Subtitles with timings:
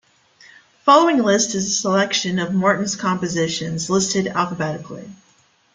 [0.83, 5.07] The folllowing list is a selection of Morton's compositions, listed alphabetically.